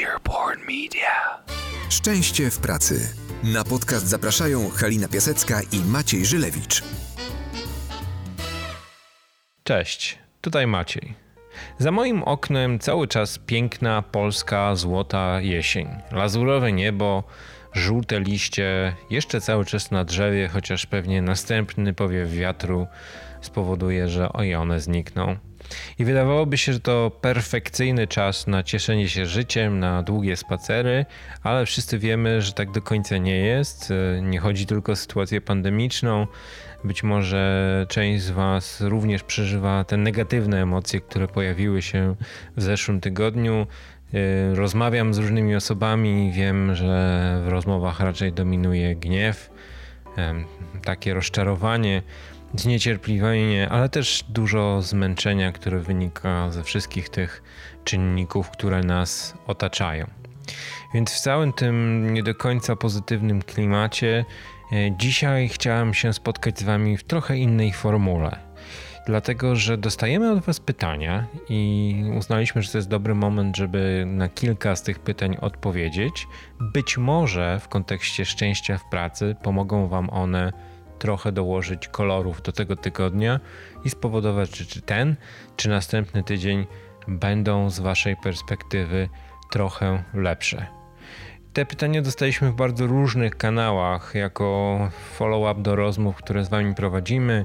[0.00, 1.42] Earborn Media.
[1.90, 3.14] Szczęście w pracy.
[3.44, 6.82] Na podcast zapraszają Halina Piasecka i Maciej Żylewicz.
[9.64, 11.14] Cześć, tutaj Maciej.
[11.78, 15.88] Za moim oknem cały czas piękna polska złota jesień.
[16.12, 17.24] Lazurowe niebo,
[17.72, 22.86] żółte liście, jeszcze cały czas na drzewie, chociaż pewnie następny powiew wiatru
[23.40, 25.36] spowoduje, że i one znikną.
[25.98, 31.06] I wydawałoby się, że to perfekcyjny czas na cieszenie się życiem, na długie spacery,
[31.42, 33.92] ale wszyscy wiemy, że tak do końca nie jest.
[34.22, 36.26] Nie chodzi tylko o sytuację pandemiczną.
[36.84, 42.14] Być może część z Was również przeżywa te negatywne emocje, które pojawiły się
[42.56, 43.66] w zeszłym tygodniu.
[44.54, 49.50] Rozmawiam z różnymi osobami i wiem, że w rozmowach raczej dominuje gniew,
[50.84, 52.02] takie rozczarowanie
[52.54, 57.42] zniecierpliwienie, ale też dużo zmęczenia, które wynika ze wszystkich tych
[57.84, 60.06] czynników, które nas otaczają.
[60.94, 64.24] Więc w całym tym nie do końca pozytywnym klimacie
[64.72, 68.52] e, dzisiaj chciałem się spotkać z Wami w trochę innej formule.
[69.06, 74.28] Dlatego, że dostajemy od Was pytania i uznaliśmy, że to jest dobry moment, żeby na
[74.28, 76.26] kilka z tych pytań odpowiedzieć.
[76.60, 80.52] Być może w kontekście szczęścia w pracy pomogą Wam one
[81.02, 83.40] trochę dołożyć kolorów do tego tygodnia
[83.84, 85.16] i spowodować, czy, czy ten,
[85.56, 86.66] czy następny tydzień
[87.08, 89.08] będą z Waszej perspektywy
[89.50, 90.66] trochę lepsze.
[91.52, 94.78] Te pytania dostaliśmy w bardzo różnych kanałach, jako
[95.14, 97.44] follow-up do rozmów, które z Wami prowadzimy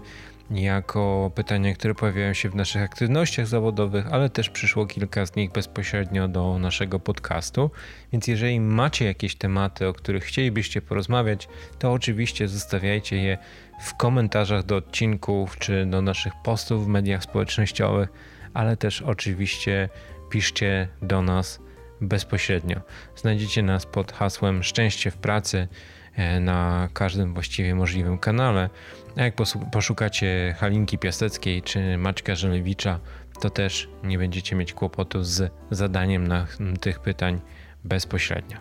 [0.52, 5.52] jako pytania, które pojawiają się w naszych aktywnościach zawodowych, ale też przyszło kilka z nich
[5.52, 7.72] bezpośrednio do naszego podcastu.
[8.12, 11.48] Więc jeżeli macie jakieś tematy, o których chcielibyście porozmawiać,
[11.80, 13.38] to oczywiście zostawiajcie je
[13.82, 18.10] w komentarzach do odcinków czy do naszych postów w mediach społecznościowych,
[18.54, 19.90] ale też oczywiście
[20.30, 21.60] piszcie do nas
[22.02, 22.82] bezpośrednio.
[23.16, 25.68] Znajdziecie nas pod hasłem Szczęście w pracy
[26.40, 28.70] na każdym właściwie możliwym kanale.
[29.16, 29.34] A jak
[29.72, 33.00] poszukacie Halinki Piasteckiej czy Maćka Żelewicza,
[33.42, 36.48] to też nie będziecie mieć kłopotu z zadaniem na
[36.82, 37.42] tych pytań
[37.84, 38.58] bezpośrednio.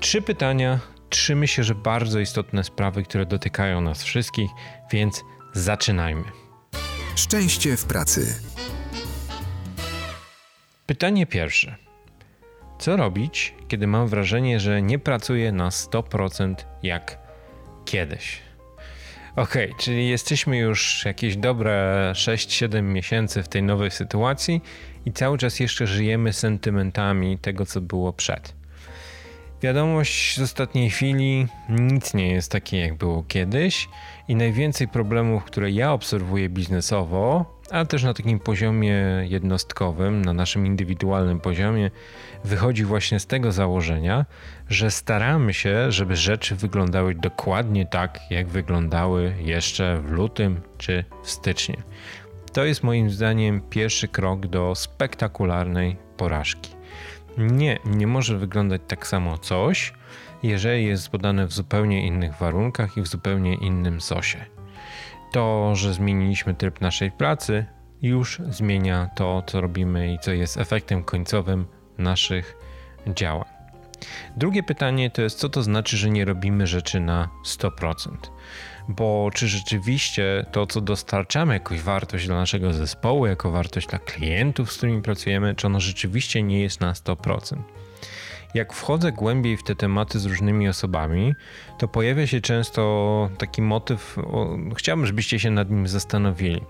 [0.00, 0.78] Trzy pytania,
[1.10, 4.50] trzy myślę, że bardzo istotne sprawy, które dotykają nas wszystkich,
[4.92, 6.24] więc zaczynajmy.
[7.16, 8.40] Szczęście w pracy.
[10.86, 11.83] Pytanie pierwsze.
[12.78, 17.18] Co robić, kiedy mam wrażenie, że nie pracuję na 100% jak
[17.84, 18.42] kiedyś?
[19.36, 24.62] Okay, czyli jesteśmy już jakieś dobre 6-7 miesięcy w tej nowej sytuacji
[25.06, 28.54] i cały czas jeszcze żyjemy sentymentami tego, co było przed.
[29.62, 33.88] Wiadomość z ostatniej chwili: nic nie jest takie, jak było kiedyś,
[34.28, 40.66] i najwięcej problemów, które ja obserwuję biznesowo, ale też na takim poziomie jednostkowym, na naszym
[40.66, 41.90] indywidualnym poziomie,
[42.44, 44.26] wychodzi właśnie z tego założenia,
[44.68, 51.30] że staramy się, żeby rzeczy wyglądały dokładnie tak, jak wyglądały jeszcze w lutym czy w
[51.30, 51.76] styczniu.
[52.52, 56.70] To jest moim zdaniem pierwszy krok do spektakularnej porażki.
[57.38, 59.92] Nie, nie może wyglądać tak samo coś,
[60.42, 64.46] jeżeli jest podane w zupełnie innych warunkach i w zupełnie innym sosie.
[65.34, 67.66] To, że zmieniliśmy tryb naszej pracy,
[68.02, 71.66] już zmienia to, co robimy i co jest efektem końcowym
[71.98, 72.56] naszych
[73.06, 73.48] działań.
[74.36, 78.16] Drugie pytanie to jest, co to znaczy, że nie robimy rzeczy na 100%?
[78.88, 84.72] Bo czy rzeczywiście to, co dostarczamy, jakąś wartość dla naszego zespołu, jako wartość dla klientów,
[84.72, 87.56] z którymi pracujemy, czy ono rzeczywiście nie jest na 100%?
[88.54, 91.34] Jak wchodzę głębiej w te tematy z różnymi osobami,
[91.78, 96.60] to pojawia się często taki motyw, o, chciałbym, żebyście się nad nim zastanowili.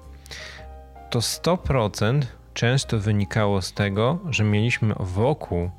[1.10, 2.22] To 100%
[2.54, 5.70] często wynikało z tego, że mieliśmy wokół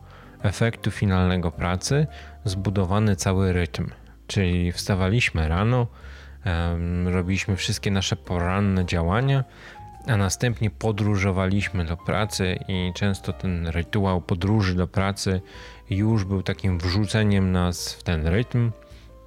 [0.44, 2.08] efektu finalnego pracy
[2.44, 3.90] zbudowany cały rytm.
[4.28, 5.88] Czyli wstawaliśmy rano,
[7.06, 9.44] robiliśmy wszystkie nasze poranne działania,
[10.08, 15.42] a następnie podróżowaliśmy do pracy i często ten rytuał podróży do pracy
[15.90, 18.72] już był takim wrzuceniem nas w ten rytm.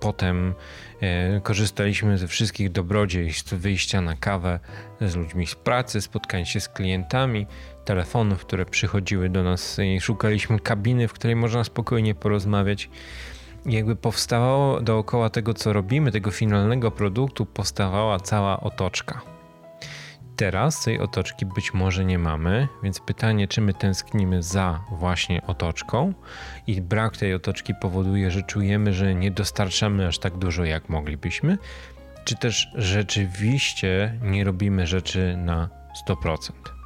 [0.01, 0.55] Potem
[1.01, 4.61] e, korzystaliśmy ze wszystkich dobrodziejstw wyjścia na kawę
[5.01, 7.47] z ludźmi z pracy, spotkań się z klientami,
[7.85, 12.91] telefonów, które przychodziły do nas i szukaliśmy kabiny, w której można spokojnie porozmawiać.
[13.67, 19.38] Jakby powstawało dookoła tego, co robimy, tego finalnego produktu, powstawała cała otoczka.
[20.39, 26.15] Teraz tej otoczki być może nie mamy, więc pytanie, czy my tęsknimy za właśnie otoczką
[26.67, 31.59] i brak tej otoczki powoduje, że czujemy, że nie dostarczamy aż tak dużo, jak moglibyśmy,
[32.25, 35.69] czy też rzeczywiście nie robimy rzeczy na
[36.09, 36.78] 100%.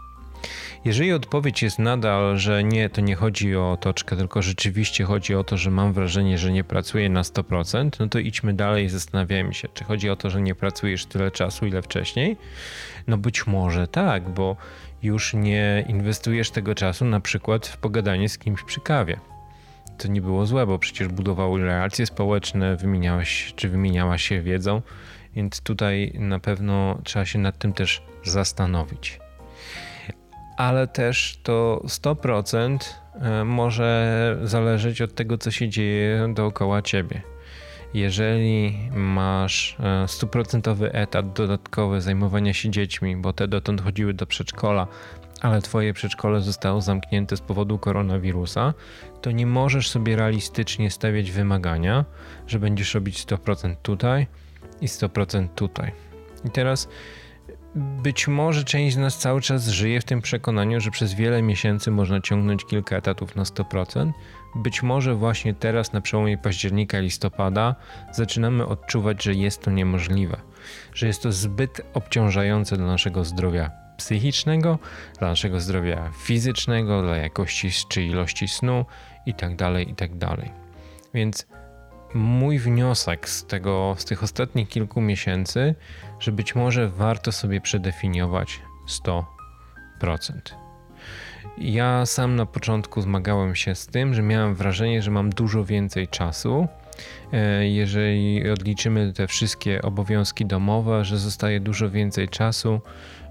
[0.85, 5.45] Jeżeli odpowiedź jest nadal, że nie, to nie chodzi o otoczkę, tylko rzeczywiście chodzi o
[5.45, 9.55] to, że mam wrażenie, że nie pracuję na 100%, no to idźmy dalej i zastanawiajmy
[9.55, 12.37] się, czy chodzi o to, że nie pracujesz tyle czasu, ile wcześniej?
[13.07, 14.57] No być może tak, bo
[15.03, 19.21] już nie inwestujesz tego czasu na przykład w pogadanie z kimś przy kawie.
[19.99, 24.83] To nie było złe, bo przecież budowały relacje społeczne, wymieniałeś czy wymieniała się wiedzą,
[25.37, 29.22] więc tutaj na pewno trzeba się nad tym też zastanowić.
[30.63, 32.79] Ale też to 100%
[33.15, 37.23] e, może zależeć od tego, co się dzieje dookoła ciebie.
[37.95, 44.87] Jeżeli masz e, stuprocentowy etat dodatkowy zajmowania się dziećmi, bo te dotąd chodziły do przedszkola,
[45.41, 48.75] ale twoje przedszkole zostało zamknięte z powodu koronawirusa,
[49.23, 52.05] to nie możesz sobie realistycznie stawiać wymagania,
[52.47, 54.27] że będziesz robić 100% tutaj
[54.81, 55.93] i 100% tutaj.
[56.45, 56.89] I teraz
[57.75, 61.91] być może część z nas cały czas żyje w tym przekonaniu, że przez wiele miesięcy
[61.91, 64.13] można ciągnąć kilka etatów na 100%.
[64.55, 67.75] Być może właśnie teraz, na przełomie października i listopada,
[68.13, 70.37] zaczynamy odczuwać, że jest to niemożliwe,
[70.95, 74.79] że jest to zbyt obciążające dla naszego zdrowia psychicznego,
[75.19, 78.85] dla naszego zdrowia fizycznego, dla jakości czy ilości snu
[79.27, 79.57] itd.
[79.57, 80.27] Tak itd.
[80.27, 80.41] Tak
[81.15, 81.47] Więc
[82.15, 85.75] mój wniosek z, tego, z tych ostatnich kilku miesięcy,
[86.21, 88.61] że być może warto sobie przedefiniować
[89.05, 89.23] 100%.
[91.59, 96.09] Ja sam na początku zmagałem się z tym, że miałem wrażenie, że mam dużo więcej
[96.09, 96.67] czasu.
[97.33, 102.81] E, jeżeli odliczymy te wszystkie obowiązki domowe, że zostaje dużo więcej czasu,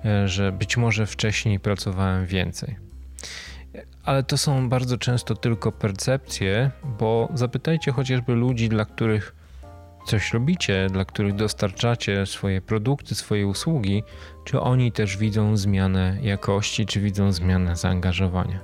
[0.06, 2.91] e, że być może wcześniej pracowałem więcej
[4.04, 9.36] ale to są bardzo często tylko percepcje, bo zapytajcie chociażby ludzi, dla których
[10.06, 14.04] coś robicie, dla których dostarczacie swoje produkty, swoje usługi,
[14.46, 18.60] czy oni też widzą zmianę jakości, czy widzą zmianę zaangażowania.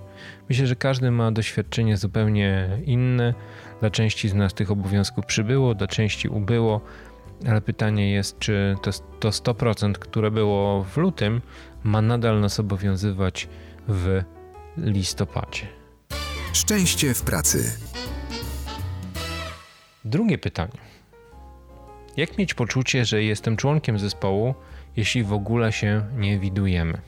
[0.49, 3.33] Myślę, że każdy ma doświadczenie zupełnie inne.
[3.79, 6.81] Dla części z nas tych obowiązków przybyło, dla części ubyło,
[7.47, 11.41] ale pytanie jest, czy to, to 100%, które było w lutym,
[11.83, 13.47] ma nadal nas obowiązywać
[13.87, 14.23] w
[14.77, 15.67] listopadzie.
[16.53, 17.79] Szczęście w pracy.
[20.05, 20.77] Drugie pytanie.
[22.17, 24.55] Jak mieć poczucie, że jestem członkiem zespołu,
[24.95, 27.01] jeśli w ogóle się nie widujemy?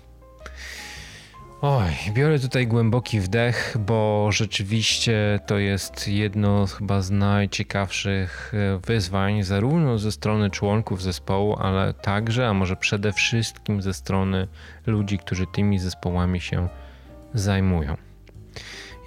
[1.62, 9.44] Oj, biorę tutaj głęboki wdech, bo rzeczywiście to jest jedno chyba z najciekawszych e, wyzwań,
[9.44, 14.48] zarówno ze strony członków zespołu, ale także, a może przede wszystkim ze strony
[14.86, 16.89] ludzi, którzy tymi zespołami się zajmują.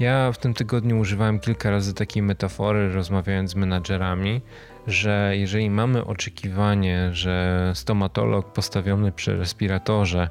[0.01, 4.41] Ja w tym tygodniu używałem kilka razy takiej metafory, rozmawiając z menadżerami,
[4.87, 10.31] że jeżeli mamy oczekiwanie, że stomatolog postawiony przy respiratorze,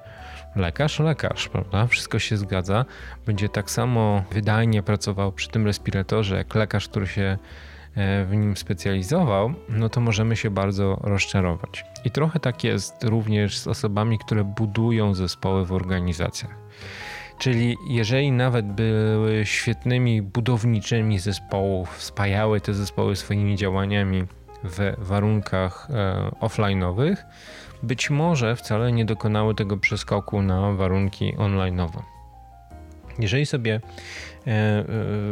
[0.55, 1.87] lekarz, lekarz, prawda?
[1.87, 2.85] Wszystko się zgadza,
[3.25, 7.37] będzie tak samo wydajnie pracował przy tym respiratorze, jak lekarz, który się
[7.95, 11.85] e, w nim specjalizował, no to możemy się bardzo rozczarować.
[12.05, 16.55] I trochę tak jest również z osobami, które budują zespoły w organizacjach.
[17.41, 24.23] Czyli jeżeli nawet były świetnymi budowniczymi zespołów, spajały te zespoły swoimi działaniami
[24.63, 27.15] w warunkach e, offline'owych,
[27.83, 32.01] być może wcale nie dokonały tego przeskoku na warunki online'owe.
[33.19, 34.83] Jeżeli sobie e, e,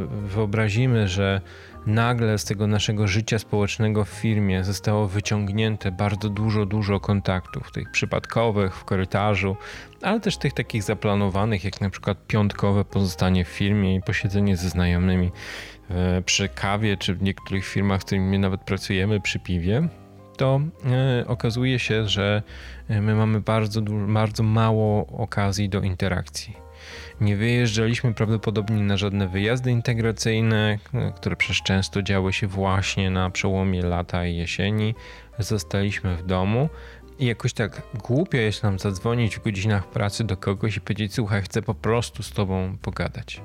[0.08, 1.42] wyobrazimy, że
[1.86, 7.92] nagle z tego naszego życia społecznego w firmie zostało wyciągnięte bardzo dużo, dużo kontaktów, tych
[7.92, 9.56] przypadkowych w korytarzu,
[10.02, 14.70] ale też tych takich zaplanowanych, jak na przykład piątkowe pozostanie w firmie i posiedzenie ze
[14.70, 15.32] znajomymi
[15.90, 19.88] e, przy kawie, czy w niektórych firmach, z którymi nawet pracujemy przy piwie,
[20.38, 22.44] to e, okazuje się, że
[22.88, 26.69] e, my mamy bardzo, bardzo mało okazji do interakcji
[27.22, 30.80] nie wyjeżdżaliśmy prawdopodobnie na żadne wyjazdy integracyjne,
[31.16, 34.96] które przez często działy się właśnie na przełomie lata i jesieni.
[35.40, 36.70] Zostaliśmy w domu
[37.20, 41.42] i jakoś tak głupio jest nam zadzwonić w godzinach pracy do kogoś i powiedzieć: Słuchaj,
[41.42, 43.42] chcę po prostu z tobą pogadać.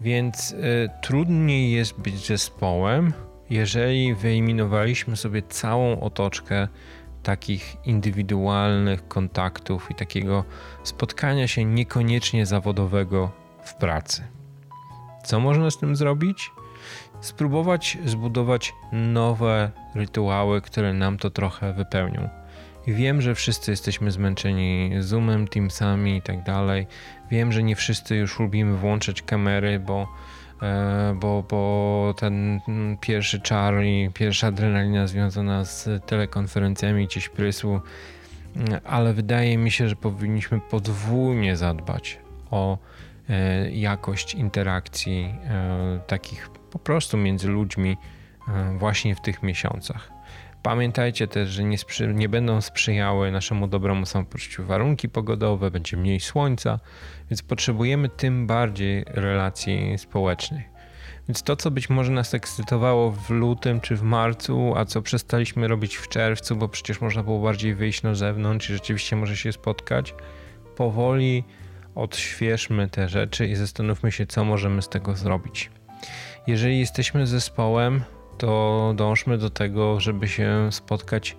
[0.00, 3.12] Więc y, trudniej jest być zespołem,
[3.50, 6.68] jeżeli wyeliminowaliśmy sobie całą otoczkę
[7.26, 10.44] takich indywidualnych kontaktów i takiego
[10.82, 13.30] spotkania się niekoniecznie zawodowego
[13.62, 14.22] w pracy.
[15.24, 16.50] Co można z tym zrobić?
[17.20, 22.28] Spróbować zbudować nowe rytuały, które nam to trochę wypełnią.
[22.86, 26.86] I wiem, że wszyscy jesteśmy zmęczeni Zoomem, Teamsami i tak dalej.
[27.30, 30.08] Wiem, że nie wszyscy już lubimy włączać kamery, bo
[31.14, 32.60] bo, bo ten
[33.00, 37.80] pierwszy czar i pierwsza adrenalina związana z telekonferencjami gdzieś prysł,
[38.84, 42.18] ale wydaje mi się, że powinniśmy podwójnie zadbać
[42.50, 42.78] o
[43.28, 47.96] e, jakość interakcji e, takich po prostu między ludźmi
[48.78, 50.15] właśnie w tych miesiącach.
[50.66, 56.20] Pamiętajcie też, że nie, sprzy- nie, będą sprzyjały naszemu dobremu samopoczuciu warunki pogodowe, będzie mniej
[56.20, 56.80] słońca,
[57.30, 60.64] więc potrzebujemy tym bardziej relacji społecznych.
[61.28, 65.68] Więc to, co być może nas ekscytowało w lutym czy w marcu, a co przestaliśmy
[65.68, 69.52] robić w czerwcu, bo przecież można było bardziej wyjść na zewnątrz i rzeczywiście może się
[69.52, 70.14] spotkać,
[70.76, 71.44] powoli
[71.94, 75.70] odświeżmy te rzeczy i zastanówmy się, co możemy z tego zrobić.
[76.46, 78.02] Jeżeli jesteśmy zespołem,
[78.38, 81.36] to dążmy do tego, żeby się spotkać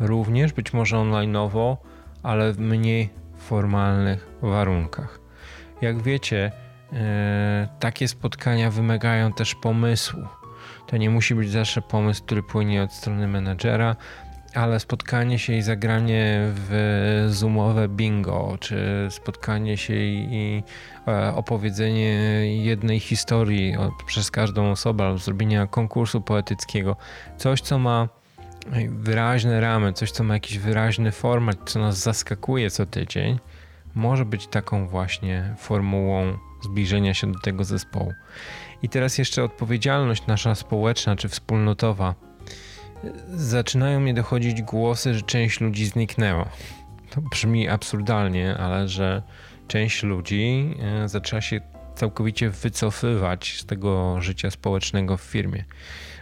[0.00, 1.76] również, być może onlineowo,
[2.22, 5.20] ale w mniej formalnych warunkach.
[5.80, 6.52] Jak wiecie,
[6.92, 10.22] e, takie spotkania wymagają też pomysłu.
[10.86, 13.96] To nie musi być zawsze pomysł, który płynie od strony menedżera,
[14.56, 20.62] ale spotkanie się i zagranie w zoomowe bingo, czy spotkanie się i
[21.08, 22.12] e, opowiedzenie
[22.64, 23.74] jednej historii
[24.06, 26.96] przez każdą osobę, albo zrobienie konkursu poetyckiego,
[27.36, 28.08] coś co ma
[28.88, 33.38] wyraźne ramy, coś co ma jakiś wyraźny format, co nas zaskakuje co tydzień,
[33.94, 38.12] może być taką właśnie formułą zbliżenia się do tego zespołu.
[38.82, 42.25] I teraz jeszcze odpowiedzialność nasza społeczna czy wspólnotowa
[43.28, 46.48] zaczynają mnie dochodzić głosy, że część ludzi zniknęła.
[47.10, 49.22] To brzmi absurdalnie, ale że
[49.68, 51.60] część ludzi e, zaczęła się
[51.94, 55.64] całkowicie wycofywać z tego życia społecznego w firmie.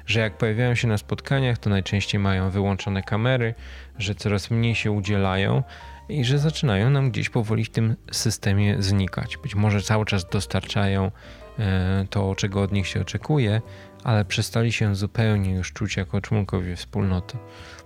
[0.07, 3.55] Że jak pojawiają się na spotkaniach, to najczęściej mają wyłączone kamery,
[3.99, 5.63] że coraz mniej się udzielają
[6.09, 9.37] i że zaczynają nam gdzieś powoli w tym systemie znikać.
[9.37, 11.11] Być może cały czas dostarczają
[11.59, 13.63] e, to, czego od nich się oczekuje,
[14.05, 17.39] ale przestali się zupełnie już czuć jako członkowie wspólnoty.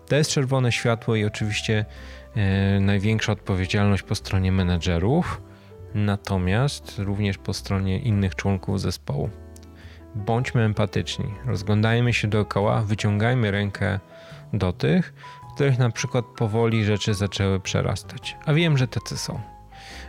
[0.08, 1.84] To jest czerwone światło i oczywiście
[2.36, 5.42] e, największa odpowiedzialność po stronie menedżerów,
[5.94, 9.30] natomiast również po stronie innych członków zespołu.
[10.14, 14.00] Bądźmy empatyczni, rozglądajmy się dookoła, wyciągajmy rękę
[14.52, 15.14] do tych,
[15.54, 18.36] których na przykład powoli rzeczy zaczęły przerastać.
[18.46, 19.57] A wiem, że tacy są.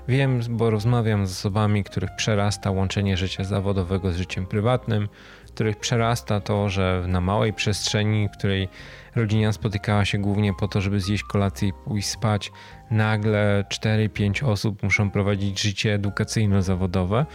[0.10, 5.10] Wiem, bo rozmawiam z osobami, których przerasta łączenie życia zawodowego z życiem prywatnym,
[5.48, 8.68] których przerasta to, że na małej przestrzeni, w której
[9.16, 12.52] rodzina spotykała się głównie po to, żeby zjeść kolację i pójść spać,
[12.92, 17.26] nagle 4-5 osób muszą prowadzić życie edukacyjno-zawodowe.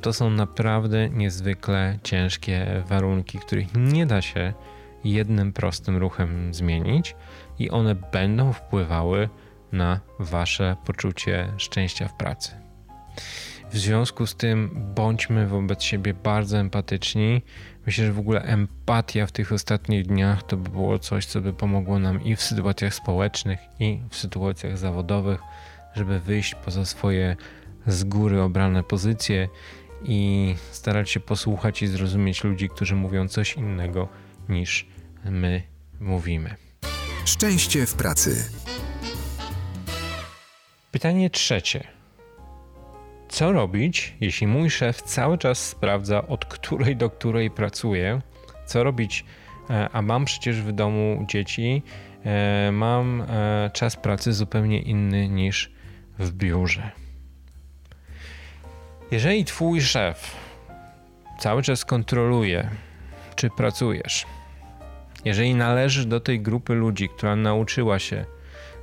[0.00, 4.52] To są naprawdę niezwykle ciężkie warunki, których nie da się
[5.04, 7.16] jednym prostym ruchem zmienić
[7.58, 9.28] i one będą wpływały
[9.72, 12.50] na wasze poczucie szczęścia w pracy.
[13.72, 17.42] W związku z tym bądźmy wobec siebie bardzo empatyczni.
[17.86, 21.52] Myślę, że w ogóle empatia w tych ostatnich dniach to by było coś, co by
[21.52, 25.40] pomogło nam i w sytuacjach społecznych, i w sytuacjach zawodowych,
[25.94, 27.36] żeby wyjść poza swoje
[27.86, 29.48] z góry obrane pozycje
[30.04, 34.08] i starać się posłuchać i zrozumieć ludzi, którzy mówią coś innego
[34.48, 34.88] niż
[35.24, 35.62] my
[36.00, 36.54] mówimy.
[37.24, 38.59] Szczęście w pracy.
[40.90, 41.84] Pytanie trzecie.
[43.28, 48.20] Co robić, jeśli mój szef cały czas sprawdza, od której do której pracuję?
[48.66, 49.24] Co robić,
[49.70, 51.82] e, a mam przecież w domu dzieci,
[52.24, 55.72] e, mam e, czas pracy zupełnie inny niż
[56.18, 56.90] w biurze.
[59.10, 60.36] Jeżeli twój szef
[61.38, 62.70] cały czas kontroluje,
[63.36, 64.26] czy pracujesz,
[65.24, 68.24] jeżeli należysz do tej grupy ludzi, która nauczyła się,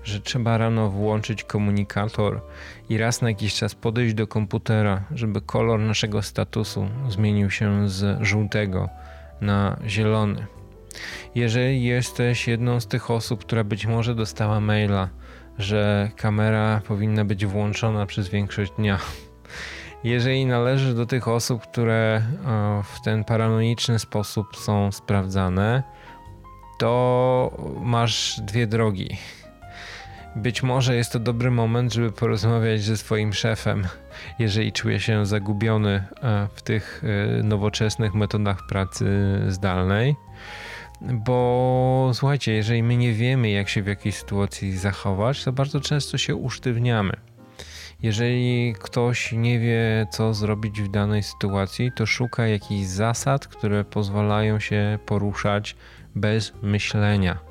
[0.08, 2.42] że trzeba rano włączyć komunikator
[2.90, 8.24] i raz na jakiś czas podejść do komputera, żeby kolor naszego statusu zmienił się z
[8.24, 8.90] żółtego
[9.42, 10.46] na zielony.
[11.36, 15.10] Jeżeli jesteś jedną z tych osób, która być może dostała maila,
[15.58, 19.00] że kamera powinna być włączona przez większość dnia,
[20.04, 22.22] jeżeli należysz do tych osób, które
[22.84, 25.84] w ten paranoiczny sposób są sprawdzane,
[26.80, 29.18] to masz dwie drogi.
[30.36, 33.88] Być może jest to dobry moment, żeby porozmawiać ze swoim szefem,
[34.40, 37.04] jeżeli czuje się zagubiony e, w tych
[37.40, 39.06] e, nowoczesnych metodach pracy
[39.48, 40.16] zdalnej.
[41.02, 46.18] Bo słuchajcie, jeżeli my nie wiemy, jak się w jakiejś sytuacji zachować, to bardzo często
[46.18, 47.14] się usztywniamy.
[48.04, 54.60] Jeżeli ktoś nie wie, co zrobić w danej sytuacji, to szuka jakichś zasad, które pozwalają
[54.60, 55.76] się poruszać
[56.16, 57.47] bez myślenia.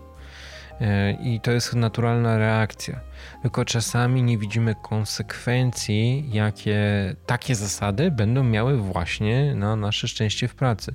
[0.81, 3.01] E, I to jest naturalna reakcja.
[3.43, 6.81] Tylko czasami nie widzimy konsekwencji, jakie
[7.27, 10.95] takie zasady będą miały właśnie na nasze szczęście w pracy.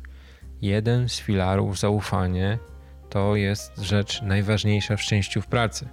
[0.62, 2.60] Jeden z filarów zaufanie
[3.10, 5.88] to jest rzecz najważniejsza w szczęściu w pracy.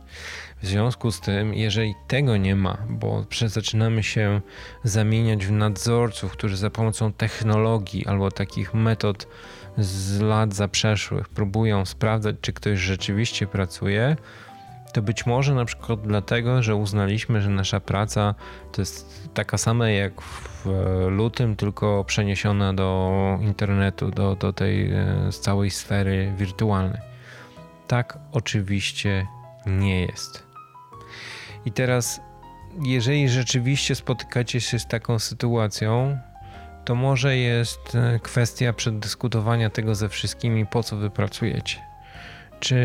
[0.63, 4.41] W związku z tym, jeżeli tego nie ma, bo zaczynamy się
[4.85, 9.29] zamieniać w nadzorców, którzy za pomocą technologii albo takich metod
[9.79, 14.17] z lat zaprzeszłych próbują sprawdzać, czy ktoś rzeczywiście pracuje,
[14.93, 18.35] to być może na przykład dlatego, że uznaliśmy, że nasza praca
[18.73, 20.67] to jest taka sama jak w
[21.11, 27.01] lutym, tylko przeniesiona do internetu, do, do tej e, całej sfery wirtualnej.
[27.87, 29.27] Tak oczywiście
[29.67, 30.48] nie jest.
[31.69, 32.21] I teraz,
[32.83, 36.19] jeżeli rzeczywiście spotykacie się z taką sytuacją,
[36.85, 41.79] to może jest e, kwestia przedyskutowania tego ze wszystkimi, po co wy pracujecie.
[42.61, 42.77] Czy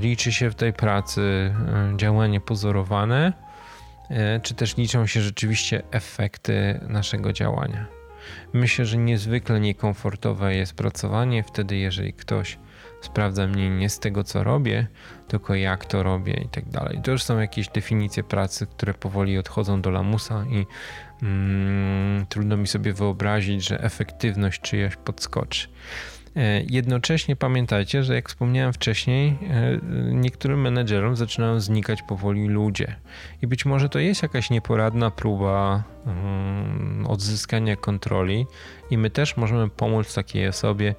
[0.00, 3.32] liczy się w tej pracy e, działanie pozorowane,
[4.10, 7.86] e, czy też liczą się rzeczywiście efekty naszego działania?
[8.52, 12.58] Myślę, że niezwykle niekomfortowe jest pracowanie wtedy, jeżeli ktoś
[13.00, 14.86] sprawdza mnie nie z tego, co robię,
[15.28, 17.00] tylko jak to robię i tak dalej.
[17.02, 20.66] To już są jakieś definicje pracy, które powoli odchodzą do lamusa i
[21.22, 25.68] mm, trudno mi sobie wyobrazić, że efektywność czyjaś podskoczy.
[26.36, 29.78] E, jednocześnie pamiętajcie, że jak wspomniałem wcześniej, e,
[30.12, 32.96] niektórym menedżerom zaczynają znikać powoli ludzie.
[33.42, 38.46] I być może to jest jakaś nieporadna próba mm, odzyskania kontroli,
[38.90, 40.94] i my też możemy pomóc takiej osobie,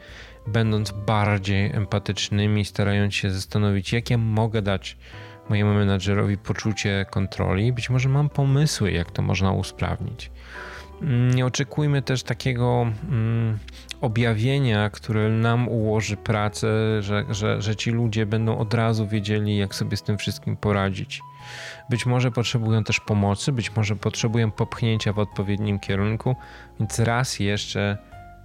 [0.47, 4.97] będąc bardziej empatycznymi, starając się zastanowić, jakie mogę dać
[5.49, 7.73] mojemu menadżerowi poczucie kontroli.
[7.73, 10.31] Być może mam pomysły, jak to można usprawnić.
[11.35, 13.57] Nie oczekujmy też takiego mm,
[14.01, 16.67] objawienia, które nam ułoży pracę,
[17.01, 21.21] że, że, że ci ludzie będą od razu wiedzieli, jak sobie z tym wszystkim poradzić.
[21.89, 26.35] Być może potrzebują też pomocy, być może potrzebują popchnięcia w odpowiednim kierunku,
[26.79, 27.97] więc raz jeszcze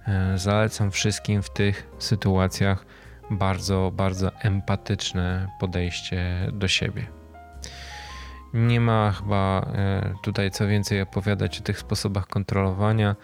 [0.07, 2.85] e, zalecam wszystkim w tych sytuacjach
[3.31, 7.14] bardzo, bardzo empatyczne podejście do siebie.
[8.55, 13.15] Nie ma chyba e, tutaj co więcej opowiadać o tych sposobach kontrolowania.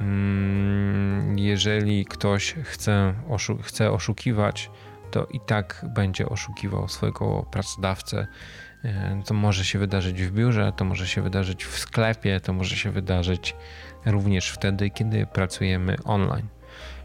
[0.00, 4.70] Mm, jeżeli ktoś chce, oszu chce oszukiwać,
[5.10, 8.26] to i tak będzie oszukiwał swojego pracodawcę.
[8.84, 12.76] E, to może się wydarzyć w biurze, to może się wydarzyć w sklepie, to może
[12.76, 13.56] się wydarzyć
[14.06, 16.48] również wtedy, kiedy pracujemy online.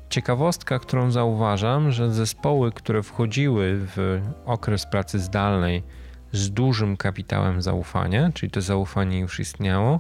[0.09, 5.83] Ciekawostka, którą zauważam, że zespoły, które wchodziły w okres pracy zdalnej,
[6.31, 9.99] z dużym kapitałem zaufania, czyli to zaufanie już istniało,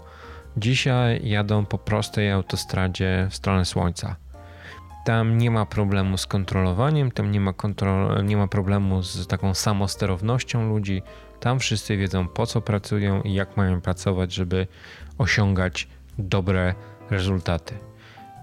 [0.57, 4.15] dzisiaj jadą po prostej autostradzie w stronę Słońca.
[5.05, 9.53] Tam nie ma problemu z kontrolowaniem, tam nie ma, kontrol, nie ma problemu z taką
[9.53, 11.01] samosterownością ludzi.
[11.39, 14.67] Tam wszyscy wiedzą po co pracują i jak mają pracować, żeby
[15.17, 15.87] osiągać
[16.17, 16.75] dobre
[17.09, 17.77] rezultaty.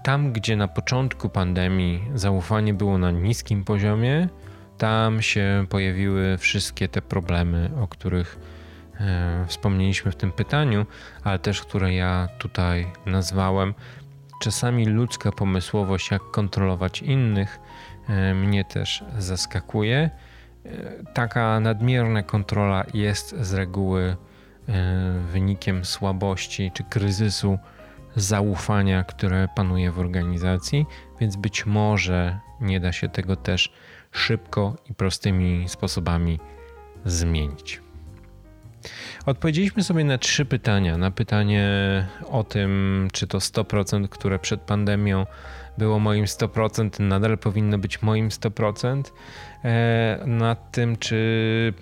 [0.03, 4.29] Tam, gdzie na początku pandemii zaufanie było na niskim poziomie,
[4.77, 8.39] tam się pojawiły wszystkie te problemy, o których
[8.99, 10.85] e, wspomnieliśmy w tym pytaniu,
[11.23, 13.73] ale też które ja tutaj nazwałem.
[14.41, 17.59] Czasami ludzka pomysłowość, jak kontrolować innych,
[18.09, 20.09] e, mnie też zaskakuje.
[20.65, 20.69] E,
[21.13, 24.15] taka nadmierna kontrola jest z reguły
[25.31, 27.59] wynikiem słabości czy kryzysu
[28.15, 30.85] zaufania, które panuje w organizacji,
[31.19, 33.71] więc być może nie da się tego też
[34.11, 36.39] szybko i prostymi sposobami
[37.05, 37.81] zmienić.
[39.25, 40.97] Odpowiedzieliśmy sobie na trzy pytania.
[40.97, 41.67] Na pytanie
[42.29, 45.25] o tym, czy to 100%, które przed pandemią
[45.77, 49.03] było moim 100%, nadal powinno być moim 100%.
[49.63, 51.73] E, nad tym, czy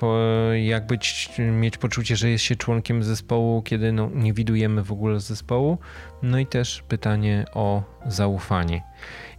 [0.64, 5.20] jak być, mieć poczucie, że jest się członkiem zespołu, kiedy no, nie widujemy w ogóle
[5.20, 5.78] zespołu.
[6.22, 8.82] No i też pytanie o zaufanie.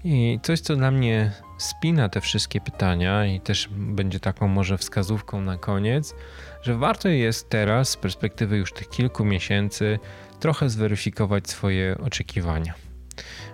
[0.08, 5.40] I coś, co dla mnie spina te wszystkie pytania i też będzie taką może wskazówką
[5.40, 6.14] na koniec,
[6.62, 9.98] że warto jest teraz, z perspektywy już tych kilku miesięcy,
[10.40, 12.85] trochę zweryfikować swoje oczekiwania.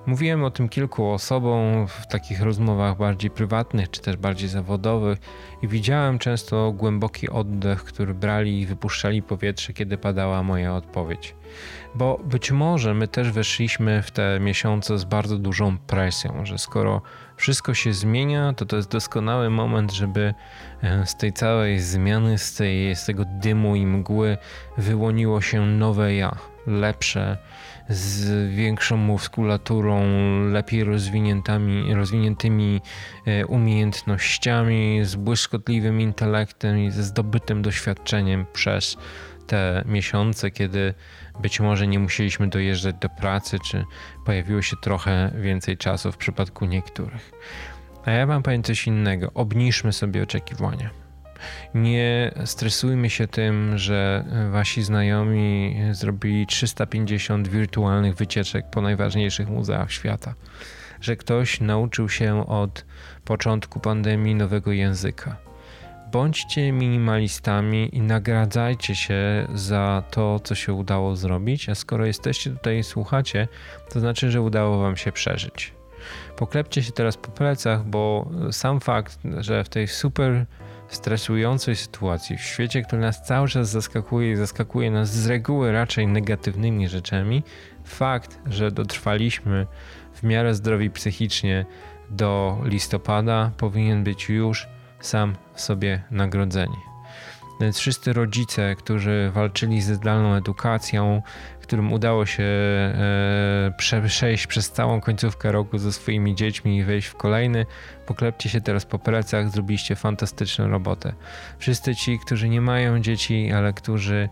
[0.07, 5.19] Mówiłem o tym kilku osobom w takich rozmowach bardziej prywatnych czy też bardziej zawodowych
[5.63, 11.35] i widziałem często głęboki oddech, który brali i wypuszczali powietrze, kiedy padała moja odpowiedź.
[11.95, 17.03] Bo być może my też weszliśmy w te miesiące z bardzo dużą presją, że skoro
[17.37, 20.35] wszystko się zmienia, to to jest doskonały moment, żeby
[20.83, 24.37] e, z tej całej zmiany, z, tej, z tego dymu i mgły
[24.79, 26.37] wyłoniło się nowe ja,
[26.67, 27.39] lepsze,
[27.89, 30.03] z większą muskulaturą,
[30.51, 30.85] lepiej
[31.95, 32.81] rozwiniętymi,
[33.27, 38.97] e, umiejętnościami, z błyskotliwym intelektem i ze zdobytym doświadczeniem przez
[39.47, 40.95] te miesiące, kiedy
[41.43, 43.85] być może nie musieliśmy dojeżdżać do pracy, czy
[44.25, 47.33] pojawiło się trochę więcej czasu w przypadku niektórych.
[48.05, 49.31] A ja wam powiem coś innego.
[49.35, 51.02] Obniżmy sobie oczekiwania.
[51.75, 60.35] Nie stresujmy się tym, że wasi znajomi zrobili 350 wirtualnych wycieczek po najważniejszych muzeach świata.
[61.01, 62.85] Że ktoś nauczył się od
[63.25, 65.37] początku pandemii nowego języka.
[66.13, 72.79] Bądźcie minimalistami i nagradzajcie się za to, co się udało zrobić, a skoro jesteście tutaj
[72.79, 73.49] i słuchacie,
[73.93, 75.75] to znaczy, że udało Wam się przeżyć.
[76.37, 80.47] Poklepcie się teraz po plecach, bo sam fakt, że w tej super
[80.95, 86.07] stresującej sytuacji, w świecie, który nas cały czas zaskakuje i zaskakuje nas z reguły raczej
[86.07, 87.43] negatywnymi rzeczami,
[87.85, 89.67] fakt, że dotrwaliśmy
[90.15, 91.67] w miarę zdrowi psychicznie
[92.11, 94.69] do listopada, powinien być już
[95.01, 96.92] sam sobie nagrodzeni.
[97.73, 101.23] Wszyscy rodzice, którzy walczyli ze zdalną edukacją,
[101.73, 107.15] którym udało się e, przejść przez całą końcówkę roku ze swoimi dziećmi i wejść w
[107.15, 107.67] kolejny,
[108.07, 111.13] poklepcie się teraz po plecach, zrobiliście fantastyczną robotę.
[111.59, 114.29] Wszyscy ci, którzy nie mają dzieci, ale którzy,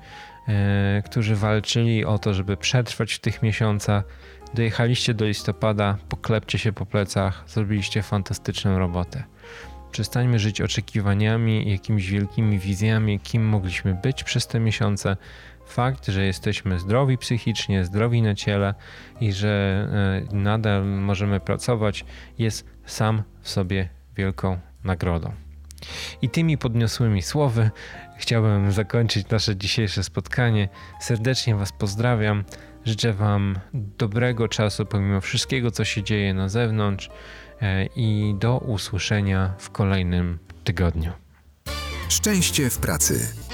[0.49, 4.05] e, którzy walczyli o to, żeby przetrwać w tych miesiącach,
[4.55, 9.25] dojechaliście do listopada, poklepcie się po plecach, zrobiliście fantastyczną robotę.
[9.91, 15.17] Przestańmy żyć oczekiwaniami jakimiś wielkimi wizjami, kim mogliśmy być przez te miesiące.
[15.67, 18.75] Fakt, że jesteśmy zdrowi psychicznie, zdrowi na ciele
[19.21, 19.89] i że
[20.31, 22.05] e, nadal możemy pracować,
[22.39, 25.33] jest sam w sobie wielką nagrodą.
[26.23, 27.71] I tymi podniosłymi słowy
[28.17, 30.69] chciałbym zakończyć nasze dzisiejsze spotkanie.
[31.01, 32.45] Serdecznie Was pozdrawiam.
[32.85, 37.11] Życzę Wam dobrego czasu pomimo wszystkiego, co się dzieje na zewnątrz
[37.97, 41.13] i do usłyszenia w kolejnym tygodniu.
[42.09, 43.50] Szczęście w pracy.